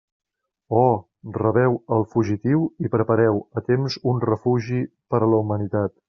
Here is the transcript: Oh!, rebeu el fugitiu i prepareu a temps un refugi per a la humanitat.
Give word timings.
Oh!, 0.77 0.95
rebeu 1.41 1.75
el 1.97 2.07
fugitiu 2.15 2.63
i 2.87 2.91
prepareu 2.95 3.37
a 3.61 3.65
temps 3.71 3.99
un 4.13 4.23
refugi 4.31 4.81
per 5.13 5.21
a 5.27 5.33
la 5.35 5.43
humanitat. 5.43 5.95